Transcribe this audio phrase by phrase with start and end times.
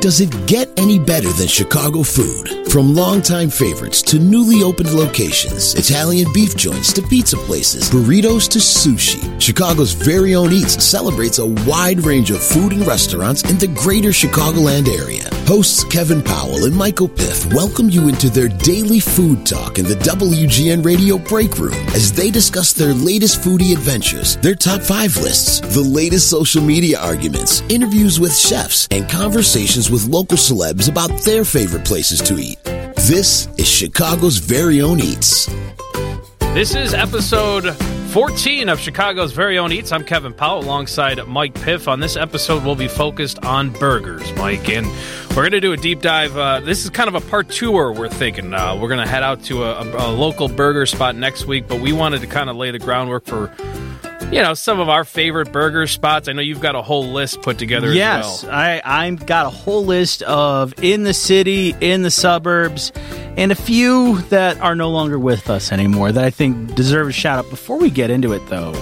[0.00, 2.68] Does it get any better than Chicago food?
[2.72, 8.60] From longtime favorites to newly opened locations, Italian beef joints to pizza places, burritos to
[8.60, 13.66] sushi, Chicago's very own Eats celebrates a wide range of food and restaurants in the
[13.66, 15.28] greater Chicagoland area.
[15.46, 19.96] Hosts Kevin Powell and Michael Piff welcome you into their daily food talk in the
[19.96, 25.60] WGN Radio Break Room as they discuss their latest foodie adventures, their top five lists,
[25.74, 31.44] the latest social media arguments, interviews with chefs, and conversations with local celebs about their
[31.44, 32.62] favorite places to eat.
[32.64, 35.46] This is Chicago's very own Eats.
[36.54, 37.74] This is episode
[38.10, 39.92] 14 of Chicago's very own Eats.
[39.92, 41.88] I'm Kevin Powell alongside Mike Piff.
[41.88, 44.86] On this episode, we'll be focused on burgers, Mike, and
[45.30, 46.36] we're going to do a deep dive.
[46.36, 48.52] Uh, this is kind of a part tour, we're thinking.
[48.52, 51.68] Uh, we're going to head out to a, a, a local burger spot next week,
[51.68, 53.46] but we wanted to kind of lay the groundwork for
[54.30, 56.28] you know some of our favorite burger spots.
[56.28, 57.92] I know you've got a whole list put together.
[57.92, 58.52] Yes, well.
[58.52, 62.92] I I've got a whole list of in the city, in the suburbs,
[63.36, 67.12] and a few that are no longer with us anymore that I think deserve a
[67.12, 67.50] shout out.
[67.50, 68.72] Before we get into it, though,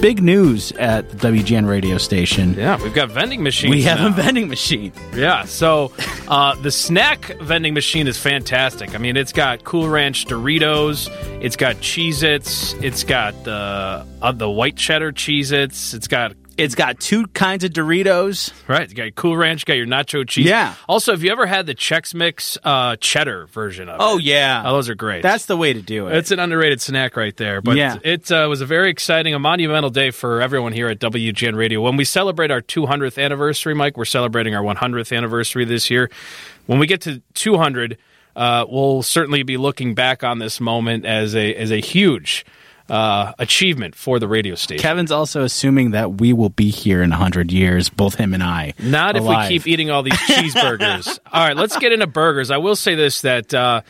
[0.00, 2.54] big news at the WGN radio station.
[2.54, 3.74] Yeah, we've got vending machines.
[3.74, 4.08] We have now.
[4.08, 4.92] a vending machine.
[5.14, 5.92] Yeah, so
[6.28, 8.94] uh, the snack vending machine is fantastic.
[8.94, 11.08] I mean, it's got Cool Ranch Doritos,
[11.42, 16.32] it's got Cheez Its, it's got the uh, the white cheddar Cheez Its, it's got
[16.58, 18.52] It's got two kinds of Doritos.
[18.66, 20.46] Right, you got Cool Ranch, you got your nacho cheese.
[20.46, 20.74] Yeah.
[20.88, 24.02] Also, have you ever had the Chex Mix uh, cheddar version of it?
[24.02, 25.22] Oh yeah, Oh, those are great.
[25.22, 26.16] That's the way to do it.
[26.16, 27.60] It's an underrated snack right there.
[27.60, 27.98] But Yeah.
[28.02, 31.80] it uh, was a very exciting, a monumental day for everyone here at WGN Radio.
[31.82, 36.10] When we celebrate our 200th anniversary, Mike, we're celebrating our 100th anniversary this year.
[36.66, 37.98] When we get to 200,
[38.34, 42.44] uh, we'll certainly be looking back on this moment as a as a huge
[42.88, 44.82] uh, achievement for the radio station.
[44.82, 48.74] Kevin's also assuming that we will be here in 100 years, both him and I.
[48.78, 51.18] Not if we keep eating all these cheeseburgers.
[51.32, 52.50] all right, let's get into burgers.
[52.50, 53.82] I will say this that uh,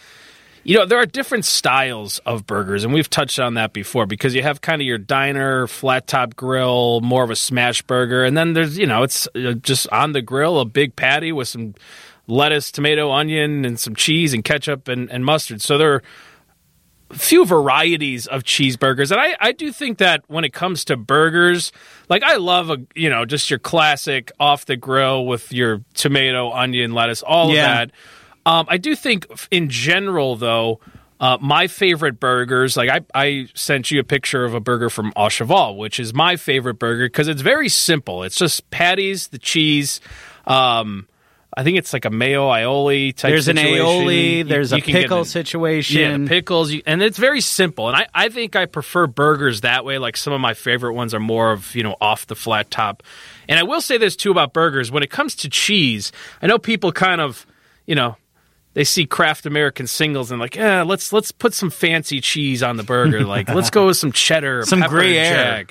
[0.64, 4.34] you know there are different styles of burgers, and we've touched on that before because
[4.34, 8.36] you have kind of your diner flat top grill, more of a smash burger, and
[8.36, 11.74] then there's you know it's uh, just on the grill a big patty with some
[12.28, 15.62] lettuce, tomato, onion, and some cheese and ketchup and, and mustard.
[15.62, 16.02] So there are
[17.12, 19.10] few varieties of cheeseburgers.
[19.12, 21.70] And I, I do think that when it comes to burgers
[22.08, 26.50] like i love a you know just your classic off the grill with your tomato
[26.52, 27.82] onion lettuce all Yeah.
[27.82, 27.88] of
[28.44, 28.50] that.
[28.50, 30.80] Um, i do think in general though
[31.20, 35.12] uh, my favorite burgers like I, I sent you a picture of a burger from
[35.16, 38.22] au cheval which is my favorite burger because it's very simple.
[38.24, 40.00] It's just patties the cheese
[40.46, 41.06] um,
[41.58, 43.30] I think it's like a mayo aioli type.
[43.30, 46.00] There's an aioli, You- there's you a pickle the- situation.
[46.00, 47.88] yeah, the pickles, and it's very simple.
[47.88, 49.96] And I, I think I prefer burgers that way.
[49.98, 53.02] Like some of my favorite ones are more of you know off the flat top.
[53.48, 54.90] And I will say this too about burgers.
[54.90, 56.12] When it comes to cheese,
[56.42, 57.46] I know people kind of
[57.86, 58.16] you know
[58.74, 62.76] they see Kraft American singles and like, yeah, let's let's put some fancy cheese on
[62.76, 63.24] the burger.
[63.24, 65.66] Like let's go with some cheddar, Some Gruyere.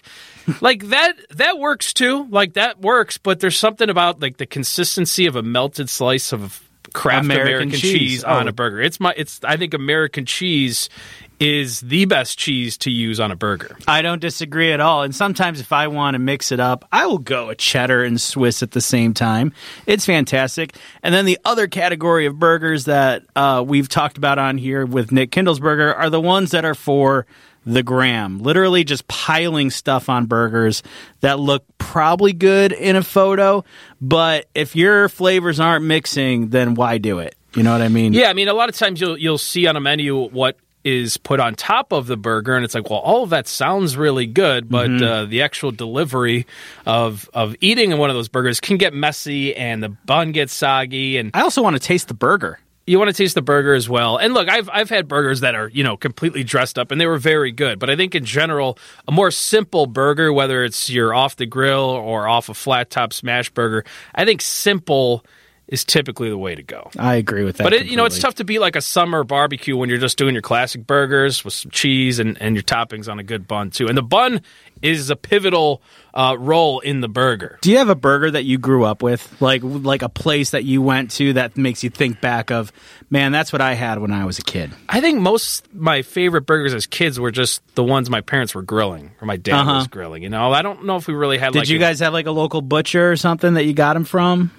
[0.61, 2.27] Like that that works too.
[2.29, 6.61] Like that works, but there's something about like the consistency of a melted slice of
[6.93, 7.81] Kraft American American, cheese.
[7.99, 8.49] cheese, on Oh.
[8.49, 8.81] a burger.
[8.81, 10.89] It's my it's I think American cheese
[11.37, 13.75] is the best cheese to use on a burger.
[13.89, 15.03] I don't disagree at all.
[15.03, 18.21] And sometimes if I want to mix it up, I will go a cheddar and
[18.21, 19.51] Swiss at the same time.
[19.85, 20.77] It's fantastic.
[21.03, 25.11] And then the other category of burgers that uh, we've talked about on here with
[25.11, 27.25] Nick Kindelsperger are the ones that are for
[27.65, 28.39] the gram.
[28.39, 30.83] Literally just piling stuff on burgers
[31.21, 33.63] that look probably good in a photo,
[34.01, 37.35] but if your flavors aren't mixing, then why do it?
[37.55, 38.13] You know what I mean?
[38.13, 41.17] Yeah, I mean a lot of times you'll you'll see on a menu what is
[41.17, 44.27] put on top of the burger and it's like well all of that sounds really
[44.27, 45.03] good but Mm-hmm.
[45.03, 46.45] uh, the actual delivery
[46.85, 51.17] of of eating one of those burgers can get messy and the bun gets soggy
[51.17, 52.59] and I also want to taste the burger.
[52.87, 54.17] You want to taste the burger as well.
[54.17, 57.07] And look, I've I've had burgers that are you know completely dressed up and they
[57.07, 57.79] were very good.
[57.79, 61.89] But I think in general, a more simple burger, whether it's your off the grill
[61.89, 65.25] or off a flat top smash burger, I think simple
[65.67, 66.91] is typically the way to go.
[66.97, 67.63] I agree with that.
[67.63, 70.17] But it, you know, it's tough to beat like a summer barbecue when you're just
[70.17, 73.71] doing your classic burgers with some cheese and, and your toppings on a good bun
[73.71, 73.87] too.
[73.87, 74.41] And the bun
[74.83, 75.81] is a pivotal
[76.13, 77.57] uh, role in the burger.
[77.61, 80.63] Do you have a burger that you grew up with, like like a place that
[80.65, 82.71] you went to that makes you think back of,
[83.09, 84.71] man, that's what I had when I was a kid?
[84.87, 88.61] I think most my favorite burgers as kids were just the ones my parents were
[88.61, 89.73] grilling or my dad Uh-huh.
[89.77, 90.21] was grilling.
[90.21, 91.53] You know, I don't know if we really had.
[91.53, 93.95] Did like you a- guys have like a local butcher or something that you got
[93.95, 94.51] them from?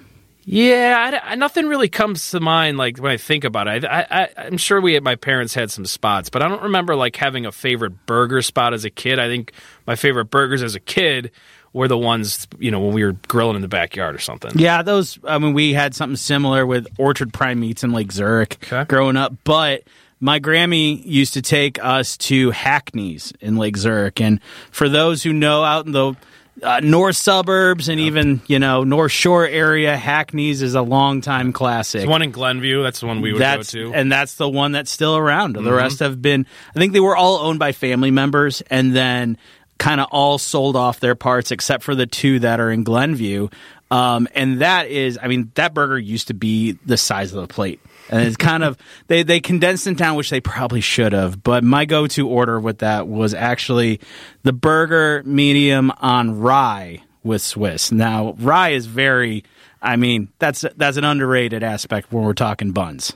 [0.49, 3.83] Yeah, I, I- nothing really comes to mind like when I think about it.
[3.83, 7.17] I, I, I'm sure we, my parents had some spots, but I don't remember like
[7.17, 9.19] having a favorite burger spot as a kid.
[9.19, 9.51] I think
[9.85, 11.31] my favorite burgers as a kid
[11.73, 14.51] were the ones you know when we were grilling in the backyard or something.
[14.55, 15.19] Yeah, those.
[15.25, 18.85] I mean, we had something similar with Orchard Prime Meats in Lake Zurich Okay.
[18.85, 19.83] growing up, but.
[20.19, 24.41] My Grammy used to take us to Hackney's in Lake Zurich, and
[24.71, 26.15] for those who know, out in the
[26.61, 32.01] uh, north suburbs and even you know North Shore area, Hackney's is a longtime classic.
[32.01, 33.93] The one in Glenview, that's the one we would that's go to.
[33.93, 35.55] and that's the one that's still around.
[35.55, 35.65] Mm-hmm.
[35.65, 36.45] The rest have been.
[36.75, 39.37] I think they were all owned by family members, and then
[39.77, 43.49] kind of all sold off their parts, except for the two that are in Glenview.
[43.89, 47.47] Um, and that is, I mean, that burger used to be the size of the
[47.47, 47.79] plate.
[48.09, 48.77] And it's kind of
[49.07, 51.43] they they condensed it down, which they probably should have.
[51.43, 53.99] But my go to order with that was actually
[54.43, 57.91] the burger medium on rye with Swiss.
[57.91, 59.43] Now rye is very,
[59.81, 63.13] I mean, that's that's an underrated aspect when we're talking buns.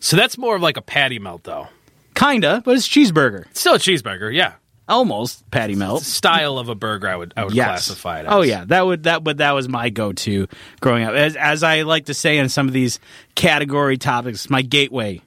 [0.00, 1.68] so that's more of like a patty melt, though.
[2.14, 3.46] Kinda, but it's cheeseburger.
[3.50, 4.54] It's still a cheeseburger, yeah.
[4.86, 6.02] Almost patty melt.
[6.02, 7.66] Style of a burger, I would I would Yes.
[7.86, 8.26] classify it.
[8.26, 8.32] As.
[8.32, 10.46] Oh yeah, that would that but that was my go-to
[10.80, 11.14] growing up.
[11.14, 13.00] As as I like to say in some of these
[13.34, 15.22] category topics, my gateway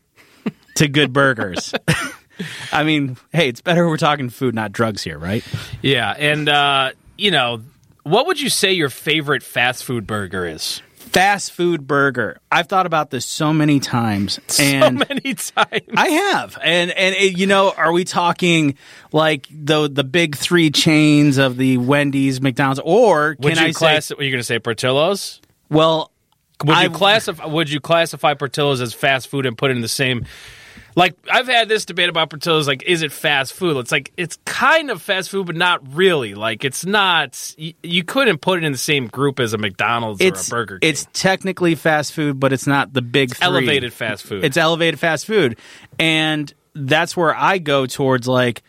[0.75, 1.73] to good burgers.
[2.71, 5.43] I mean, hey, it's better we're talking food, not drugs here, right?
[5.81, 6.11] yeah.
[6.15, 7.63] And uh, you know,
[8.03, 10.83] what would you say your favorite fast food burger is?
[11.11, 12.39] Fast food burger.
[12.51, 15.81] I've thought about this so many times, and so many times.
[15.95, 18.75] I have, and and it, you know, are we talking
[19.11, 23.71] like the the big three chains of the Wendy's, McDonald's, or can would you I
[23.71, 24.05] class?
[24.07, 24.15] say?
[24.17, 25.41] Are you going to say Portillo's?
[25.69, 26.11] Well,
[26.63, 27.45] Would you I- classify?
[27.45, 30.25] Would you classify Portillo's as fast food and put it in the same?
[30.97, 32.67] Like I've had this debate about Portillo's.
[32.67, 33.77] Like, is it fast food?
[33.77, 36.33] It's like it's kind of fast food, but not really.
[36.33, 37.53] Like, it's not.
[37.55, 40.57] You, you couldn't put it in the same group as a McDonald's it's or a
[40.57, 40.89] Burger King.
[40.89, 43.45] it's technically fast food, but it's not the big three.
[43.45, 44.43] elevated fast food.
[44.43, 45.59] It's elevated fast food,
[45.99, 48.63] and that's where I go towards like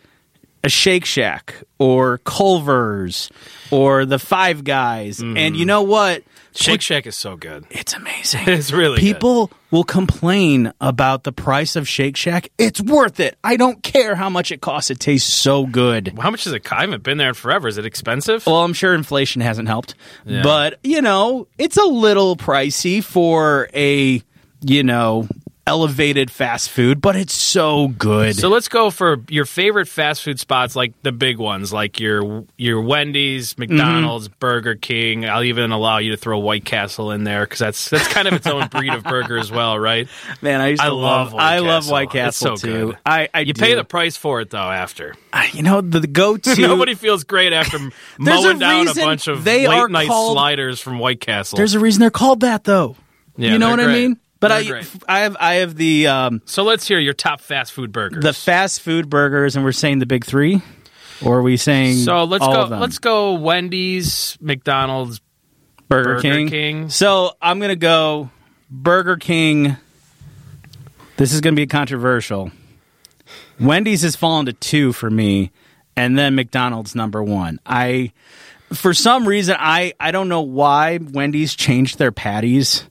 [0.63, 3.31] a Shake Shack or Culver's
[3.71, 5.21] or the Five Guys.
[5.21, 5.55] And Mm-hmm.
[5.55, 6.25] you know what?
[6.59, 7.65] Shake Shack is so good.
[7.71, 8.43] It's amazing.
[8.49, 9.15] It's really good.
[9.15, 12.49] People will complain about the price of Shake Shack.
[12.59, 13.39] It's worth it.
[13.45, 14.91] I don't care how much it costs.
[14.91, 16.15] It tastes so good.
[16.19, 16.71] How much is it?
[16.73, 17.69] I haven't been there in forever.
[17.69, 18.45] Is it expensive?
[18.47, 19.95] Well, I'm sure inflation hasn't helped,
[20.25, 20.43] Yeah.
[20.43, 24.23] but you know, it's a little pricey for a
[24.61, 25.29] you know
[25.69, 28.35] elevated fast food, but it's so good.
[28.35, 32.45] So let's go for your favorite fast food spots, like the big ones, like your
[32.57, 33.75] your Wendy's, mm-hmm.
[33.75, 35.27] McDonald's, Burger King.
[35.29, 38.35] I'll even allow you to throw White Castle in there because that's that's kind of
[38.35, 40.09] its own breed of burger as well, right?
[40.43, 42.87] Man, I used to I love, love White I love White Castle so too.
[42.87, 42.99] good.
[43.05, 43.61] I, I You do.
[43.61, 44.59] pay the price for it though.
[44.59, 47.79] After I- you know the, the go to nobody feels great after
[48.19, 51.57] There's a mowing down a bunch of they late night called- sliders from White Castle.
[51.59, 52.97] There's a reason they're called that though.
[53.37, 54.19] Yeah, you know what I mean?
[54.41, 54.91] But They're I great.
[55.09, 58.23] I have I have the um so let's hear your top fast food burgers.
[58.23, 60.63] the fast food burgers, and we're saying the big three,
[61.25, 62.63] or are we saying so let's all go.
[62.63, 62.81] of them?
[62.81, 63.35] Let's go.
[63.35, 65.21] Wendy's, McDonald's.
[65.89, 66.49] Burger, Burger King.
[66.49, 66.89] King.
[66.91, 68.31] So I'm gonna go
[68.71, 69.77] Burger King.
[71.17, 72.53] This is gonna be controversial.
[73.59, 75.51] Wendy's has fallen to two for me,
[75.97, 77.59] and then McDonald's number one.
[77.67, 78.13] I,
[78.73, 82.85] for some reason, I I don't know why Wendy's changed their patties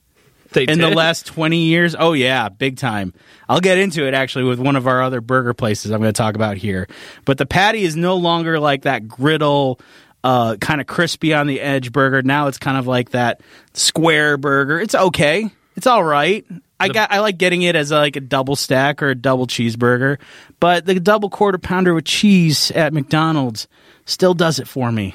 [0.52, 1.94] They in the last 20 years.
[1.98, 3.12] Oh yeah, big time.
[3.48, 6.16] I'll get into it actually with one of our other burger places I'm going to
[6.16, 6.88] talk about here.
[7.24, 9.80] But the patty is no longer like that griddle
[10.24, 12.22] uh, kind of crispy on the edge burger.
[12.22, 13.40] Now it's kind of like that
[13.74, 14.80] square burger.
[14.80, 15.50] It's okay.
[15.76, 16.44] It's all right.
[16.80, 20.18] I got I like getting it as like a double stack or a double cheeseburger,
[20.60, 23.66] but the double quarter pounder with cheese at McDonald's
[24.04, 25.14] still does it for me.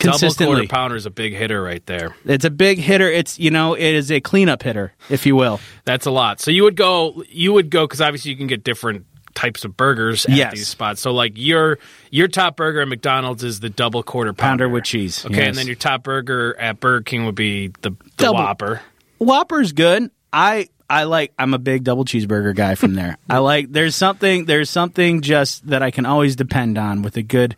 [0.00, 2.14] Double quarter pounder is a big hitter right there.
[2.24, 3.10] It's a big hitter.
[3.10, 5.60] It's you know, it is a cleanup hitter, if you will.
[5.84, 6.40] That's a lot.
[6.40, 9.76] So you would go, you would go because obviously you can get different types of
[9.76, 10.52] burgers at Yes.
[10.54, 11.00] these spots.
[11.00, 11.78] So like your
[12.10, 15.48] your top burger at McDonald's is the double quarter pounder, Pounder with cheese, Okay, yes.
[15.48, 18.40] and then your top burger at Burger King would be the, the Double.
[18.40, 18.80] Whopper.
[19.18, 20.10] Whopper's good.
[20.32, 23.16] I I like I'm a big double cheeseburger guy from there.
[23.28, 27.22] I like there's something there's something just that I can always depend on with a
[27.22, 27.54] good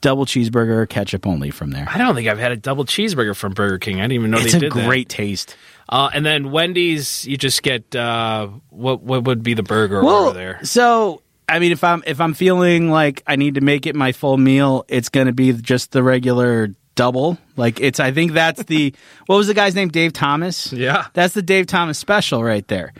[0.00, 1.86] double cheeseburger ketchup only from there.
[1.88, 3.98] I don't think I've had a double cheeseburger from Burger King.
[4.00, 4.76] I didn't even know It's they did that.
[4.78, 5.56] It's a great taste.
[5.88, 10.32] Uh, and then Wendy's, you just get uh, what what would be the burger over
[10.32, 10.58] there?
[10.64, 14.12] so I mean if I'm if I'm feeling like I need to make it my
[14.12, 17.38] full meal, it's going to be just the regular double.
[17.56, 18.94] Like it's I think that's the
[19.26, 20.72] what was the guy's name Dave Thomas?
[20.72, 21.06] Yeah.
[21.12, 22.92] That's the Dave Thomas special right there.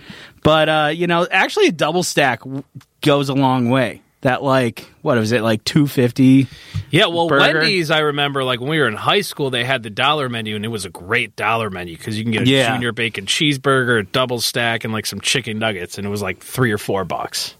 [0.45, 2.43] But uh, you know, actually a double stack
[3.01, 4.03] goes a long way.
[4.27, 6.49] That like what was it like 250?
[6.91, 7.61] Yeah, well, burger.
[7.61, 10.57] Wendy's, I remember, like when we were in high school, they had the dollar menu,
[10.57, 12.73] and it was a great dollar menu because you can get a Yeah.
[12.75, 16.41] junior bacon cheeseburger, a double stack, and like some chicken nuggets, and it was like
[16.41, 17.55] three or four bucks.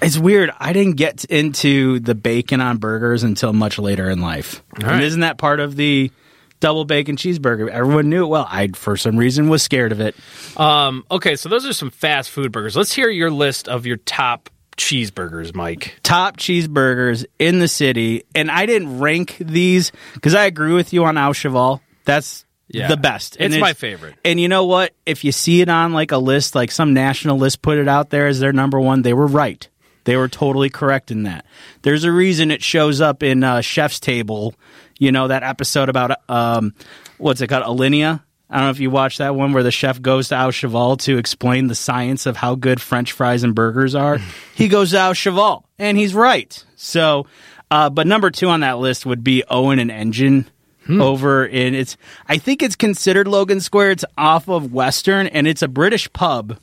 [0.00, 0.52] It's weird.
[0.60, 4.62] I didn't get into the bacon on burgers until much later in life.
[4.80, 4.92] right.
[4.94, 6.12] And isn't that part of the
[6.60, 7.68] double bacon cheeseburger?
[7.68, 8.46] Everyone knew it well.
[8.48, 10.14] I, for some reason, was scared of it.
[10.56, 12.76] Um, okay, so those are some fast food burgers.
[12.76, 15.98] Let's hear your list of your top cheeseburgers, Mike.
[16.02, 21.04] Top cheeseburgers in the city, and I didn't rank these because I agree with you
[21.04, 21.80] on Au Cheval.
[22.04, 22.88] That's Yeah.
[22.88, 23.36] the best.
[23.38, 24.14] And It's my favorite.
[24.24, 24.92] And you know what?
[25.04, 28.10] If you see it on like a list, like some national list put it out
[28.10, 29.68] there as their number one, they were right.
[30.04, 31.44] They were totally correct in that.
[31.82, 34.54] There's a reason it shows up in uh, Chef's Table.
[34.98, 36.74] You know that episode about um,
[37.18, 38.22] what's it called, Alinea.
[38.52, 40.98] I don't know if you watched that one where the chef goes to Au Cheval
[40.98, 44.18] to explain the science of how good French fries and burgers are.
[44.54, 46.64] he goes to Au Cheval, and he's right.
[46.76, 47.26] So,
[47.70, 50.50] uh, but number two on that list would be Owen and Engine
[50.88, 51.96] over in it's.
[52.28, 53.92] I think it's considered Logan Square.
[53.92, 56.58] It's off of Western, and it's a British pub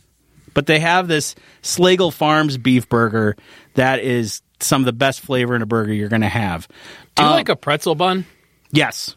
[0.54, 3.38] but they have this Slagel Farms beef burger
[3.76, 6.68] that is some of the best flavor in a burger you're going to have.
[7.16, 8.26] Do you Um, like a pretzel bun?
[8.72, 9.16] Yes,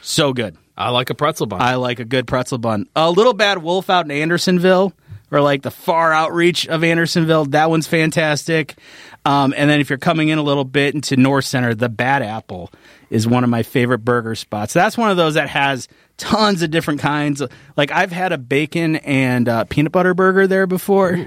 [0.00, 0.56] so good.
[0.78, 1.60] I like a pretzel bun.
[1.60, 2.86] I like a good pretzel bun.
[2.94, 4.92] A little bad wolf out in Andersonville,
[5.32, 7.46] or like the far outreach of Andersonville.
[7.46, 8.76] That one's fantastic.
[9.24, 12.22] Um, and then if you're coming in a little bit into North Center, the Bad
[12.22, 12.70] Apple
[13.10, 14.72] is one of my favorite burger spots.
[14.72, 17.42] That's one of those that has tons of different kinds.
[17.76, 21.26] Like I've had a bacon and uh, peanut butter burger there before.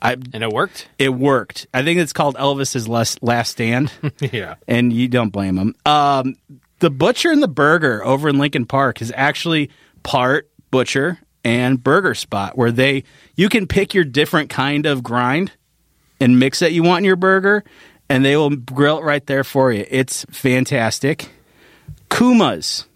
[0.00, 0.88] I, and it worked?
[0.98, 1.68] it worked.
[1.72, 4.56] I think it's called Elvis's last, last stand yeah.
[4.66, 5.74] and you don't blame him.
[5.86, 6.34] Um,
[6.82, 9.70] the butcher and the burger over in Lincoln Park is actually
[10.02, 13.04] part butcher and burger spot where they
[13.36, 15.52] you can pick your different kind of grind
[16.20, 17.62] and mix that you want in your burger,
[18.08, 19.86] and they will grill it right there for you.
[19.88, 21.30] It's fantastic.
[22.10, 22.86] Kuma's.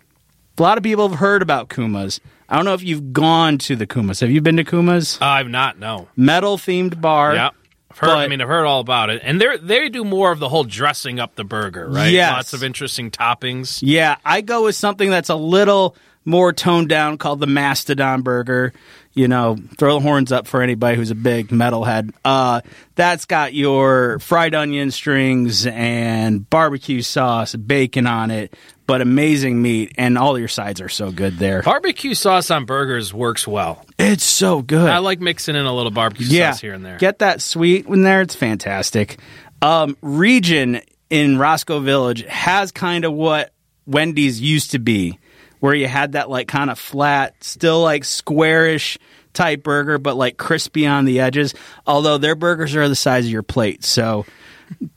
[0.58, 2.20] A lot of people have heard about Kuma's.
[2.48, 4.20] I don't know if you've gone to the Kuma's.
[4.20, 5.18] Have you been to Kuma's?
[5.20, 6.08] Uh, I've not, no.
[6.16, 7.34] Metal themed bar.
[7.34, 7.50] Yeah.
[7.98, 9.22] Heard, I mean, I've heard all about it.
[9.24, 12.12] And they they do more of the whole dressing up the burger, right?
[12.12, 12.32] Yes.
[12.32, 13.80] Lots of interesting toppings.
[13.82, 18.74] Yeah, I go with something that's a little more toned down called the Mastodon Burger.
[19.14, 22.12] You know, throw the horns up for anybody who's a big metalhead.
[22.22, 22.60] Uh,
[22.96, 28.54] that's got your fried onion strings and barbecue sauce, bacon on it,
[28.86, 31.62] but amazing meat, and all your sides are so good there.
[31.62, 33.86] Barbecue sauce on burgers works well.
[33.98, 34.90] It's so good.
[34.90, 36.98] I like mixing in a little barbecue yeah, sauce here and there.
[36.98, 38.20] Get that sweet in there.
[38.20, 39.16] It's fantastic.
[39.62, 43.52] Um, region in Roscoe Village has kind of what
[43.86, 45.18] Wendy's used to be,
[45.66, 48.98] where you had that like kind of flat, still like squarish
[49.32, 51.56] type burger, but like crispy on the edges.
[51.88, 54.24] Although their burgers are the size of your plate, so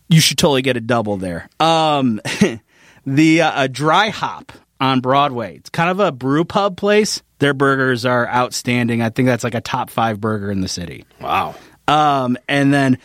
[0.08, 1.50] you should totally get a double there.
[1.60, 2.22] Um,
[3.08, 4.50] the uh, a Dryhop
[4.80, 5.56] on Broadway.
[5.56, 7.24] It's kind of a brew pub place.
[7.40, 9.02] Their burgers are outstanding.
[9.02, 11.06] I think that's like a top five burger in the city.
[11.20, 11.56] wow.
[11.88, 13.00] Um, and then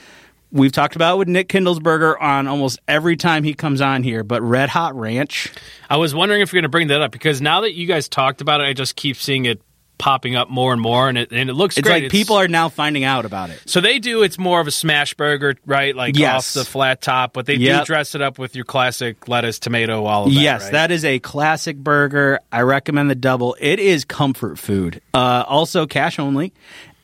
[0.54, 4.40] we've talked about with Nick Kindelsperger on almost every time he comes on here, but
[4.42, 5.52] Red Hot Ranch.
[5.90, 8.08] I was wondering if you're going to bring that up because now that you guys
[8.08, 9.60] talked about it, I just keep seeing it
[9.96, 12.02] popping up more and more, and it and it looks It's great.
[12.04, 13.60] like people are now finding out about it.
[13.66, 14.22] So they do.
[14.24, 15.94] It's more of a smash burger, right?
[15.94, 16.56] Like Yes.
[16.56, 17.82] off the flat top, but they Yep.
[17.82, 20.40] do dress it up with your classic lettuce, tomato, all of that.
[20.40, 20.72] yes, right?
[20.72, 22.40] that is a classic burger.
[22.50, 23.56] I recommend the double.
[23.60, 25.00] It is comfort food.
[25.14, 26.52] Uh, also cash only.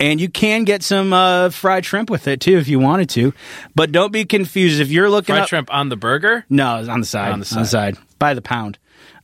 [0.00, 3.34] And you can get some uh, fried shrimp with it too if you wanted to.
[3.74, 6.44] But don't be confused if you're looking fried up shrimp on the burger.
[6.48, 7.32] No, it's on the side.
[7.32, 7.98] On the side.
[8.18, 8.78] By the pound.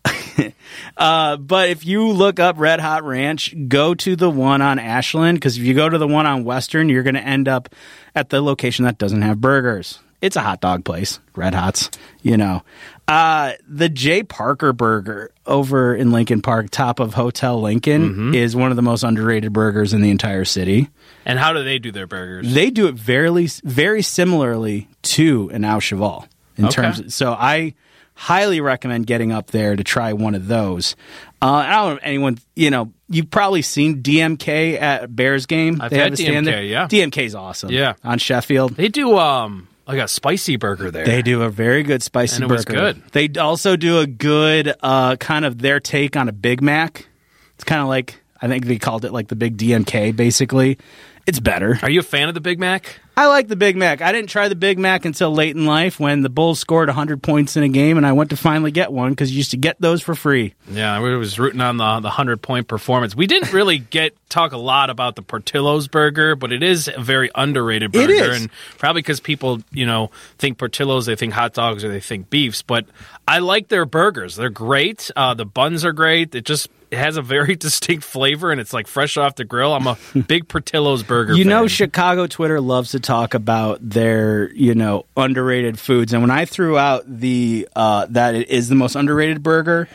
[0.96, 5.38] uh, but if you look up Red Hot Ranch, go to the one on Ashland
[5.38, 7.68] because if you go to the one on Western, you're going to end up
[8.14, 9.98] at the location that doesn't have burgers.
[10.22, 11.90] It's a hot dog place, Red Hots,
[12.22, 12.62] you know.
[13.08, 14.24] Uh, the J.
[14.24, 18.34] Parker Burger over in Lincoln Park, top of Hotel Lincoln, Mm-hmm.
[18.34, 20.88] is one of the most underrated burgers in the entire city.
[21.24, 22.52] And how do they do their burgers?
[22.52, 26.74] They do it very very similarly to an Au Cheval in Okay.
[26.74, 27.14] terms.
[27.14, 27.74] so I
[28.14, 30.96] highly recommend getting up there to try one of those.
[31.42, 35.80] Uh, I don't know anyone, you know, you've probably seen DMK at Bears game.
[35.82, 36.86] I've they had have a stand DMK, yeah.
[36.88, 37.70] DMK's awesome.
[37.70, 37.92] Yeah.
[38.02, 38.74] on Sheffield.
[38.74, 41.04] They do um like a spicy burger there.
[41.04, 42.56] They do a very good spicy And it burger.
[42.56, 42.64] was
[42.94, 43.02] good.
[43.12, 47.06] They also do a good uh, kind of their take on a Big Mac.
[47.54, 50.14] It's kind of like I think they called it like the big DMK.
[50.14, 50.78] Basically,
[51.26, 51.78] it's better.
[51.82, 53.00] Are you a fan of the Big Mac?
[53.18, 54.02] I like the Big Mac.
[54.02, 57.22] I didn't try the Big Mac until late in life when the Bulls scored 100
[57.22, 59.56] points in a game, and I went to finally get one because you used to
[59.56, 60.54] get those for free.
[60.70, 63.16] Yeah, I was rooting on the the hundred point performance.
[63.16, 67.00] We didn't really get talk a lot about the Portillo's burger, but it is a
[67.00, 68.42] very underrated burger, is.
[68.42, 72.28] and probably because people you know think Portillo's, they think hot dogs or they think
[72.28, 72.62] beefs.
[72.62, 72.86] But
[73.26, 75.10] I like their burgers; they're great.
[75.16, 76.34] Uh, the buns are great.
[76.34, 79.74] It just it has a very distinct flavor and it's like fresh off the grill.
[79.74, 81.34] I'm a big Portillo's burger.
[81.34, 81.66] You know.
[81.66, 86.12] Chicago Twitter loves to talk about their, you know, underrated foods.
[86.12, 89.88] And when I threw out the uh, that it is the most underrated burger,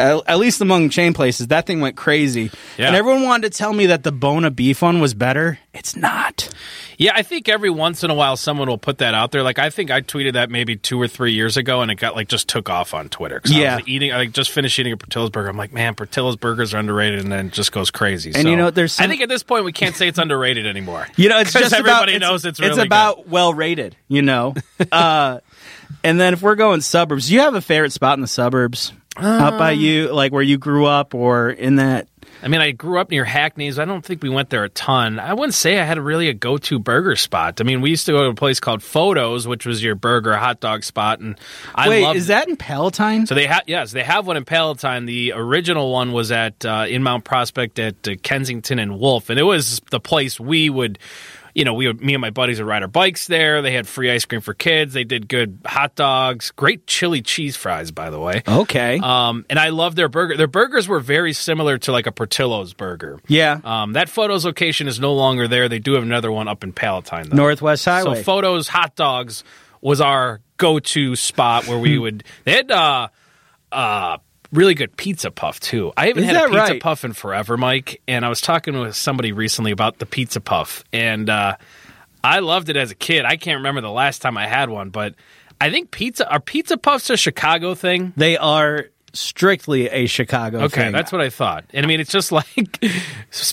[0.00, 2.50] at, at least among chain places, that thing went crazy.
[2.78, 2.88] Yeah.
[2.88, 5.58] And everyone wanted to tell me that the Buona beef one was better.
[5.72, 6.48] It's not.
[6.98, 9.42] Yeah, I think every once in a while someone will put that out there.
[9.42, 12.14] Like I think I tweeted that maybe two or three years ago, and it got
[12.14, 13.40] like just took off on Twitter.
[13.44, 13.74] Yeah.
[13.74, 14.12] I was eating.
[14.12, 15.48] I like, just finished eating a Portillo's burger.
[15.48, 18.30] I'm like, man, Portillo's burgers are underrated, and then it just goes crazy.
[18.30, 20.66] And So, you know, there's I think at this point we can't say it's underrated
[20.66, 21.06] anymore.
[21.16, 23.94] You know, it's just everybody about, knows it's really about well rated.
[24.08, 24.54] You know,
[24.92, 25.40] uh,
[26.02, 28.92] and then if we're going suburbs, do you have a favorite spot in the suburbs
[29.22, 32.08] out by you, like where you grew up, or in that?
[32.42, 33.78] I mean, I grew up near Hackney's.
[33.78, 35.18] I don't think we went there a ton.
[35.18, 37.60] I wouldn't say I had a really a go-to burger spot.
[37.60, 40.34] I mean, we used to go to a place called Photos, which was your burger
[40.36, 41.38] hot dog spot, and
[41.74, 43.26] I Wait, loved is that in Palatine?
[43.26, 45.04] So they have yes, they have one in Palatine.
[45.04, 49.38] The original one was at uh, in Mount Prospect at uh, Kensington and Wolf, and
[49.38, 50.98] it was the place we would.
[51.54, 53.60] You know, we would, me and my buddies would ride our bikes there.
[53.62, 54.94] They had free ice cream for kids.
[54.94, 58.42] They did good hot dogs, great chili cheese fries, by the way.
[58.46, 60.36] okay, Um, and I love their burger.
[60.36, 63.18] Their burgers were very similar to like a Portillo's burger.
[63.26, 65.68] yeah, Um, that Photos location is no longer there.
[65.68, 67.36] They do have another one up in Palatine, though.
[67.36, 68.22] Northwest So Highway.
[68.22, 69.42] photos, hot dogs
[69.80, 71.82] was our go-to spot where Hmm.
[71.82, 72.24] we would.
[72.44, 73.08] They had uh,
[73.72, 74.18] uh,
[74.52, 75.92] really good pizza puff too.
[75.96, 76.80] I haven't Is had a pizza right?
[76.82, 78.00] puff in forever, Mike.
[78.08, 81.56] And I was talking with somebody recently about the pizza puff, and uh,
[82.22, 83.24] I loved it as a kid.
[83.24, 85.14] I can't remember the last time I had one, but
[85.60, 88.12] I think pizza are pizza puffs a Chicago thing.
[88.16, 90.92] they are strictly a Chicago Okay, thing.
[90.92, 91.64] that's what I thought.
[91.72, 92.46] And I mean, it's just like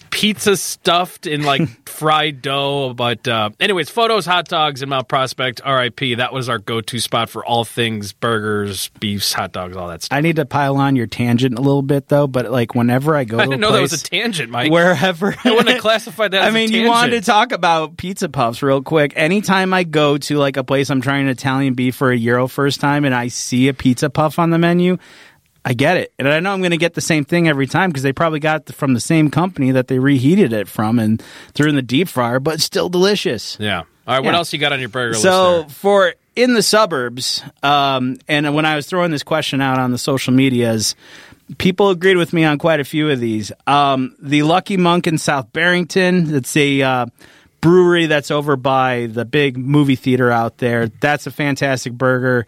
[0.09, 2.93] pizza stuffed in like fried dough.
[2.93, 6.17] But uh, anyways, photos, hot dogs in Mount Prospect, RIP.
[6.17, 10.17] That was our go-to spot for all things burgers, beefs, hot dogs, all that stuff.
[10.17, 13.23] I need to pile on your tangent a little bit though, but like whenever I
[13.23, 14.71] go to I didn't know that was a tangent, Mike.
[14.71, 16.43] wherever I wouldn't have classified that.
[16.43, 19.13] I mean, you wanted to talk about pizza puffs real quick.
[19.15, 22.79] Anytime I go to like a place I'm trying Italian beef for a Euro first
[22.79, 24.97] time and I see a pizza puff on the menu,
[25.69, 26.13] I get it.
[26.17, 28.39] And I know I'm going to get the same thing every time because they probably
[28.39, 31.21] got it from the same company that they reheated it from and
[31.53, 33.57] threw in the deep fryer, but it's still delicious.
[33.59, 33.79] Yeah.
[33.79, 34.23] All right.
[34.23, 34.37] What Yeah.
[34.37, 35.75] else you got on your burger So list?
[35.75, 39.97] for in the suburbs, um, and when I was throwing this question out on the
[39.97, 40.95] social medias,
[41.57, 43.51] people agreed with me on quite a few of these.
[43.65, 47.05] Um, the Lucky Monk in South Barrington, it's a uh,
[47.59, 50.87] brewery that's over by the big movie theater out there.
[50.87, 52.45] That's a fantastic burger.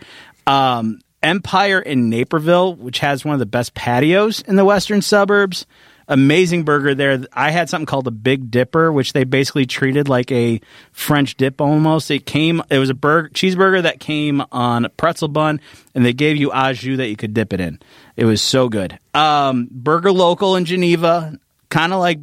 [0.48, 5.66] Um, Empire in Naperville, which has one of the best patios in the western suburbs.
[6.08, 7.24] Amazing burger there.
[7.34, 10.60] I had something called a Big Dipper, which they basically treated like a
[10.92, 12.10] French dip almost.
[12.10, 15.62] It came, it was a burger, cheeseburger that came on a pretzel bun,
[15.94, 17.80] and they gave you au jus that you could dip it in.
[18.16, 18.98] It was so good.
[19.14, 21.38] Um, burger Local in Geneva,
[21.70, 22.20] kind of like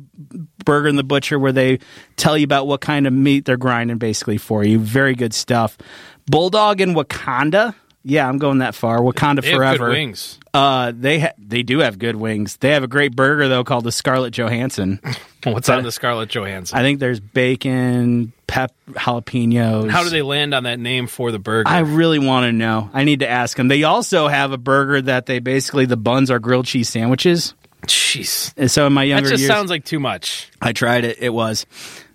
[0.65, 1.79] Burger and the Butcher, where they
[2.17, 4.81] tell you about what kind of meat they're grinding basically for you.
[4.81, 5.79] Very good stuff.
[6.27, 7.77] Bulldog in Wauconda.
[8.09, 9.03] Yeah, I'm going that far.
[9.03, 9.87] Wauconda They have forever.
[9.87, 10.39] good wings.
[10.55, 12.57] Uh, they ha- they do have good wings.
[12.59, 15.01] They have a great burger though called the Scarlett Johansson.
[15.45, 16.79] What's on the Scarlett Johansson?
[16.79, 19.91] I think there's bacon, pep, jalapenos.
[19.91, 21.69] How do they land on that name for the burger?
[21.69, 22.91] I really want to know.
[22.95, 23.67] I need to ask them.
[23.69, 27.55] They also have a burger that they basically the buns are grilled cheese sandwiches.
[27.87, 28.53] Jeez.
[28.57, 30.51] And so in my That younger just years, sounds like too much.
[30.61, 31.19] I tried it.
[31.21, 31.67] It was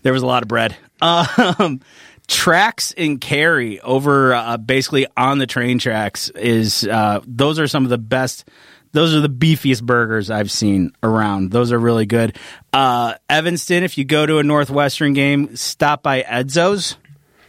[0.04, 0.76] there was a lot of bread.
[1.04, 1.82] Um,
[2.32, 7.84] tracks in Cary over uh, basically on the train tracks is uh, those are some
[7.84, 8.48] of the best.
[8.94, 11.52] Those are the beefiest burgers I've seen around.
[11.52, 12.38] Those are really good.
[12.72, 16.96] Uh, Evanston, if you go to a Northwestern game, stop by Edzo's.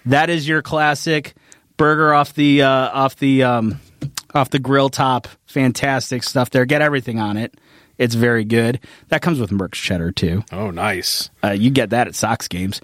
[0.06, 1.34] That is your classic
[1.76, 3.80] burger off the uh, off the um,
[4.34, 5.28] off the grill top.
[5.46, 6.64] Fantastic stuff there.
[6.64, 7.54] Get everything on it.
[7.98, 8.80] It's very good.
[9.08, 10.42] That comes with Merkt's cheddar too.
[10.50, 11.30] Oh, nice.
[11.44, 12.80] Uh, you get that at Sox games.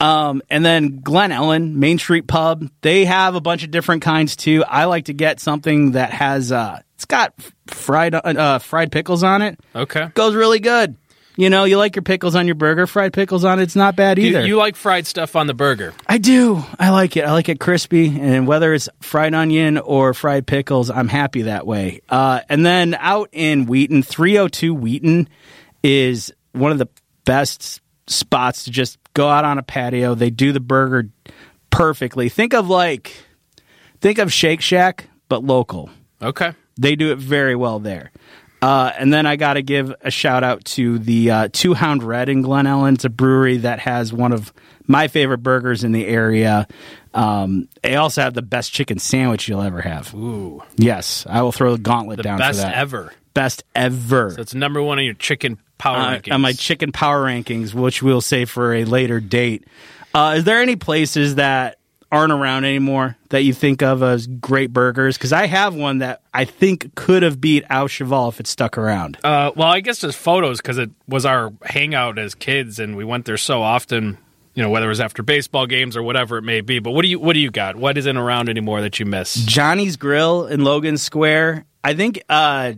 [0.00, 4.36] Um, and then Glen Ellyn, Main Street Pub, they have a bunch of different kinds
[4.36, 4.62] too.
[4.66, 7.34] I like to get something that has uh, it's got
[7.66, 9.58] fried uh, fried pickles on it.
[9.74, 10.08] Okay.
[10.14, 10.96] Goes really good.
[11.36, 13.94] You know, you like your pickles on your burger, fried pickles on it, it's not
[13.94, 14.44] bad You, either.
[14.44, 15.94] you like fried stuff on the burger.
[16.08, 16.64] I do.
[16.80, 17.24] I like it.
[17.24, 21.64] I like it crispy, and whether it's fried onion or fried pickles, I'm happy that
[21.64, 22.00] way.
[22.08, 25.28] Uh, and then out in Wheaton, 302 Wheaton
[25.84, 26.88] is one of the
[27.24, 30.14] best spots to just go out on a patio.
[30.14, 31.08] They do the burger
[31.70, 32.28] perfectly.
[32.28, 33.12] Think of like,
[34.00, 35.90] think of Shake Shack, but local.
[36.22, 36.52] Okay.
[36.78, 38.12] They do it very well there.
[38.62, 42.02] Uh, and then I got to give a shout out to the uh, Two Hound
[42.02, 42.94] Red in Glen Ellyn.
[42.94, 44.52] It's a brewery that has one of
[44.86, 46.66] my favorite burgers in the area.
[47.14, 50.14] Um, they also have the best chicken sandwich you'll ever have.
[50.14, 50.62] Ooh.
[50.76, 52.74] Yes, I will throw the gauntlet The down best for that.
[52.76, 53.12] ever.
[53.34, 54.30] best ever.
[54.32, 56.32] So it's number one on your chicken power uh, rankings.
[56.34, 59.64] on my chicken power rankings, which we'll save for a later date.
[60.14, 61.78] Uh, is there any places that
[62.10, 65.16] aren't around anymore that you think of as great burgers?
[65.16, 68.78] Because I have one that I think could have beat Au Cheval if it stuck
[68.78, 69.18] around.
[69.22, 73.04] Uh, well, I guess just photos because it was our hangout as kids, and we
[73.04, 74.18] went there so often.
[74.54, 76.80] You know, whether it was after baseball games or whatever it may be.
[76.80, 77.76] But what do you what do you got?
[77.76, 79.34] What isn't around anymore that you miss?
[79.34, 81.64] Johnny's Grill in Logan Square.
[81.84, 82.72] I think uh,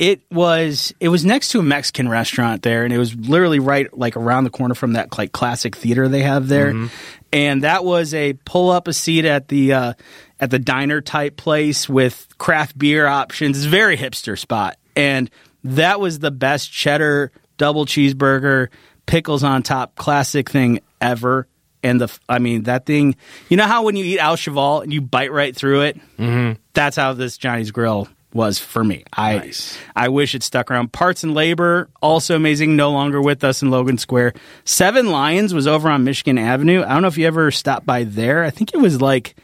[0.00, 3.86] it was it was next to a Mexican restaurant there, and it was literally right
[3.96, 6.88] like around the corner from that like classic theater they have there.
[7.34, 9.92] And that was a pull up a seat at the uh,
[10.40, 13.58] at the diner type place with craft beer options.
[13.58, 15.30] It's a very hipster spot, and
[15.64, 18.68] that was the best cheddar double cheeseburger,
[19.04, 21.46] pickles on top, classic thing ever.
[21.82, 23.16] And the, I mean, that thing.
[23.50, 26.00] You know how when you eat Au Cheval and you bite right through it.
[26.16, 26.58] Mm-hmm.
[26.72, 29.04] That's how this Johnny's Grill was for me.
[29.12, 29.78] I Nice.
[29.96, 30.92] I wish it stuck around.
[30.92, 32.76] Parts and Labor also amazing.
[32.76, 34.34] No longer with us in Logan Square.
[34.64, 36.82] Seven Lions was over on Michigan Avenue.
[36.82, 38.44] I don't know if you ever stopped by there.
[38.44, 39.34] I think it was like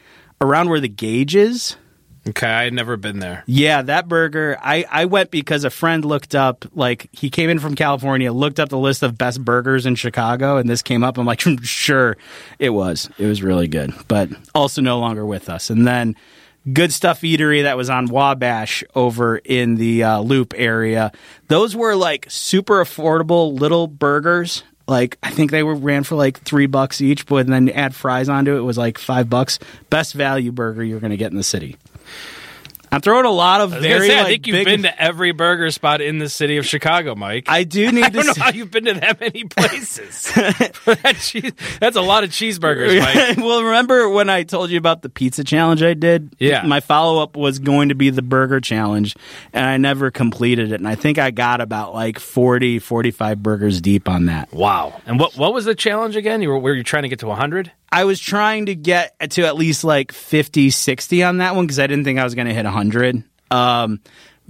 [0.41, 1.75] around where the Gage is.
[2.29, 3.43] Okay, I had never been there.
[3.45, 4.57] Yeah, that burger.
[4.61, 8.59] I, I went because a friend looked up, like, he came in from California, looked
[8.59, 11.17] up the list of best burgers in Chicago, and this came up.
[11.17, 12.17] I'm like, sure,
[12.59, 13.09] it was.
[13.17, 15.69] It was really good, but also no longer with us.
[15.69, 16.15] And then
[16.71, 21.11] Good Stuff Eatery that was on Wabash over in the uh, Loop area.
[21.47, 24.63] Those were like super affordable little burgers.
[24.87, 28.29] Like I think they were ran for like three bucks each, but then add fries
[28.29, 29.59] onto it, it was like five bucks.
[29.89, 31.77] Best value burger you're going to get in the city.
[32.97, 35.01] I'm throwing a lot of I very say, I like, think you've big- been to
[35.01, 37.45] every burger spot in the city of Chicago, Mike.
[37.47, 38.13] I do need I to.
[38.17, 40.23] don't know see- how you've been to that many places.
[40.33, 43.37] that cheese, that's a lot of cheeseburgers, Mike.
[43.37, 46.35] well, remember when I told you about the pizza challenge I did?
[46.39, 46.63] Yeah.
[46.65, 49.15] My follow up was going to be the burger challenge,
[49.53, 50.75] and I never completed it.
[50.75, 54.51] And I think I got about like 40, 45 burgers deep on that.
[54.51, 54.99] Wow.
[55.05, 56.41] And what what was the challenge again?
[56.41, 57.71] You were were you trying to get to 100?
[57.89, 61.79] I was trying to get to at least like 50, 60 on that one because
[61.79, 62.86] I didn't think I was going to hit 100.
[63.51, 64.01] Um,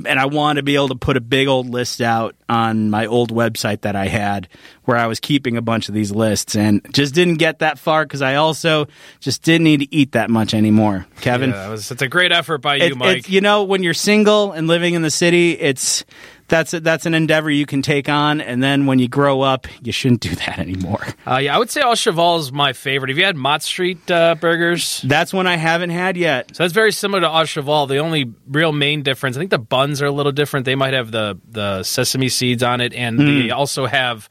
[0.05, 3.07] and I wanted to be able to put a big old list out on my
[3.07, 4.47] old website that I had
[4.83, 8.05] where I was keeping a bunch of these lists and just didn't get that far
[8.05, 8.87] because I also
[9.21, 11.07] just didn't need to eat that much anymore.
[11.21, 11.49] Kevin?
[11.49, 13.17] Yeah, was it's a great effort by you, It- Mike.
[13.17, 16.05] it's- you know, when you're single and living in the city, it's
[16.47, 19.91] that's that's an endeavor you can take on, and then when you grow up, you
[19.91, 21.05] shouldn't do that anymore.
[21.25, 23.09] Uh, yeah, I would say Au Cheval is my favorite.
[23.09, 25.01] Have you had Mott Street uh, burgers?
[25.05, 26.55] That's one I haven't had yet.
[26.55, 27.87] So that's very similar to Au Cheval.
[27.87, 30.65] The only real main difference, I think the buns are a little different.
[30.65, 33.25] They might have the the sesame seeds on it, and Hmm.
[33.25, 34.29] they also have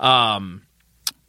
[0.00, 0.62] um,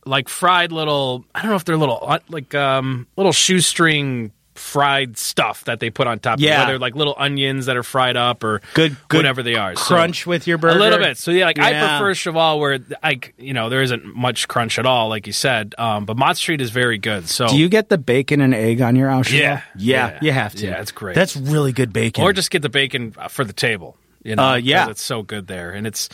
[0.06, 1.26] like fried little.
[1.36, 5.90] I don't know if they're little uh, like um, little shoestring fried stuff that they
[5.90, 6.40] put on top.
[6.40, 6.60] Yeah.
[6.60, 9.76] whether they're like little onions that are fried up or Good, good whatever they are.
[9.76, 10.78] So- crunch with your burger.
[10.78, 11.18] a little bit.
[11.18, 14.86] So yeah, like I prefer Cheval where like you know there isn't much crunch at
[14.86, 15.74] all, like you said.
[15.78, 17.28] Um, but Mott Street is very good.
[17.30, 19.24] So Do you get the bacon and egg on your Au?
[19.30, 19.32] Yeah.
[19.32, 20.20] yeah, Yeah.
[20.22, 20.66] you have to.
[20.66, 21.16] Yeah, it's great.
[21.16, 22.24] That's really good bacon.
[22.24, 23.98] or just get the bacon for the table.
[24.24, 24.90] You know, Uh, yeah.
[24.90, 26.10] it's so good there, and it's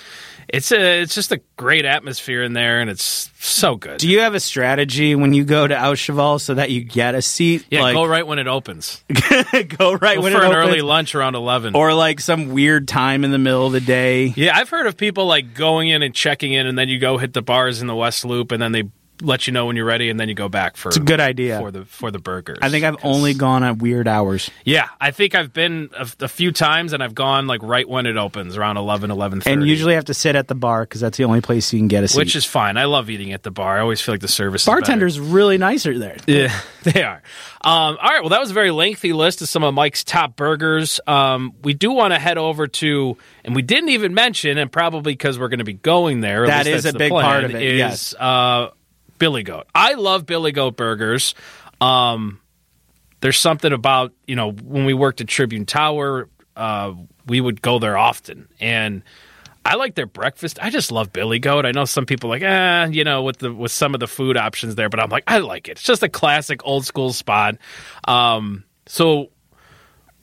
[0.47, 3.97] it's a it's just a great atmosphere in there, and it's so good.
[3.99, 7.13] do you have a strategy when you go to Au Cheval so that you get
[7.13, 7.65] a seat?
[7.69, 9.03] yeah, like, go right when it opens.
[9.77, 11.75] go right Go when for an opens, early lunch around eleven.
[11.75, 14.33] or like some weird time in the middle of the day.
[14.35, 17.17] yeah, I've heard of people like going in and checking in, and then you go
[17.19, 18.83] hit the bars in the West Loop, and then they
[19.21, 21.19] let you know when you're ready, and then you go back for It's a good
[21.19, 21.59] idea.
[21.59, 22.57] for the for the burgers.
[22.61, 24.49] I think I've only gone at weird hours.
[24.65, 28.05] Yeah, I think I've been a, a few times, and I've gone like right when
[28.05, 29.47] it opens, around 11, 11.30.
[29.47, 31.87] And usually have to sit at the bar because that's the only place you can
[31.87, 32.17] get a seat.
[32.17, 32.77] which is fine.
[32.77, 33.77] I love eating at the bar.
[33.77, 34.61] I always feel like the service.
[34.63, 34.81] is better.
[34.81, 36.17] bartender's really nicer there.
[36.27, 37.21] Yeah, they are.
[37.61, 38.21] Um, all right.
[38.21, 41.01] Well, that was a very lengthy list of some of Mike's top burgers.
[41.05, 45.11] Um, we do want to head over to, and we didn't even mention, and probably
[45.13, 46.45] because we're going to be going there.
[46.45, 48.13] at That is a big plan, part of it, Is, yes.
[48.15, 48.69] uh,
[49.19, 49.67] Billy Goat.
[49.75, 51.35] I love Billy Goat burgers.
[51.79, 52.39] Um,
[53.21, 56.93] there's something about you know when we worked at Tribune Tower, uh,
[57.27, 59.03] we would go there often, and
[59.65, 60.57] I like their breakfast.
[60.61, 61.65] I just love Billy Goat.
[61.65, 64.37] I know some people like, eh, you know, with the with some of the food
[64.37, 65.73] options there, but I'm like, I like it.
[65.73, 67.57] It's just a classic old school spot.
[68.07, 69.29] Um, so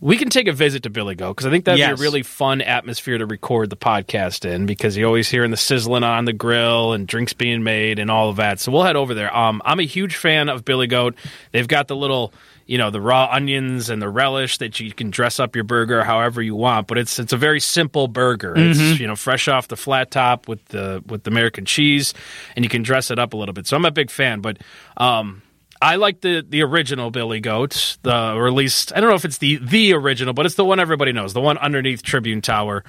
[0.01, 1.89] we can take a visit to Billy Goat because I think that'd Yes.
[1.89, 5.57] be a really fun atmosphere to record the podcast in because you always hearing the
[5.57, 8.61] sizzling on the grill and drinks being made and all of that.
[8.61, 9.35] So we'll head over there.
[9.35, 11.15] Um, I'm a huge fan of Billy Goat.
[11.53, 12.35] They've got the little,
[12.67, 16.05] you know, the raw onions and the relish that you can dress up your burger
[16.05, 16.89] however you want.
[16.89, 18.53] But it's it's a very simple burger.
[18.55, 22.13] It's you know fresh off the flat top with the with the American cheese,
[22.55, 23.67] and you can dress it up a little bit.
[23.67, 24.41] So I'm a big fan.
[24.43, 24.59] But
[24.99, 25.41] um,
[25.81, 29.25] I like the the original Billy Goat, the or at least I don't know if
[29.25, 32.85] it's the the original, but it's the one everybody knows, the one underneath Tribune Tower.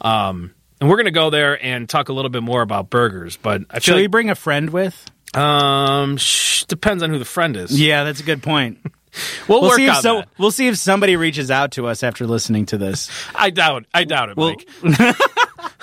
[0.00, 3.36] Um, and we're going to go there and talk a little bit more about burgers.
[3.36, 5.10] But I Should we bring a friend with?
[5.34, 7.78] um, sh- depends on who the friend is.
[7.80, 8.78] Yeah, that's a good point.
[9.48, 10.14] we'll, We'll work see if on so.
[10.16, 10.28] that.
[10.38, 13.08] We'll see if somebody reaches out to us after listening to this.
[13.34, 13.86] I doubt.
[13.94, 15.16] I doubt it, Well- Mike.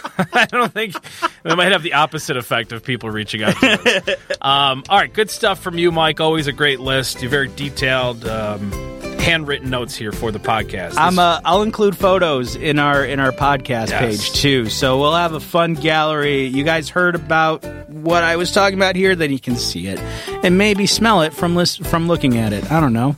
[0.33, 0.95] I don't think
[1.43, 4.37] it might have the opposite effect of people reaching out to us.
[4.41, 6.19] Um, all right, good stuff from you, Mike.
[6.19, 7.21] Always a great list.
[7.21, 8.71] You're very detailed, um,
[9.19, 10.95] handwritten notes here for the podcast.
[10.97, 13.99] I'm uh, I'll include photos in our in our podcast Yes.
[13.99, 14.69] page too.
[14.69, 16.45] So we'll have a fun gallery.
[16.45, 19.99] You guys heard about what I was talking about here, then you can see it
[20.43, 22.71] and maybe smell it from list, from looking at it.
[22.71, 23.15] I don't know.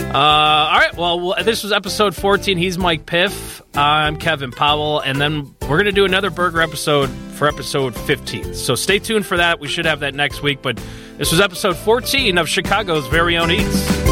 [0.00, 0.94] Uh, all right.
[0.96, 2.58] Well, well, this was episode 14.
[2.58, 3.62] He's Mike Piff.
[3.74, 5.00] I'm Kevin Powell.
[5.00, 8.54] And then we're going to do another burger episode for episode 15.
[8.54, 9.58] So stay tuned for that.
[9.58, 10.62] We should have that next week.
[10.62, 10.80] But
[11.18, 14.05] this was episode 14 of Chicago's very own Eats.